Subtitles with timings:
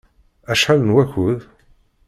[0.51, 1.39] Acḥal n wakud?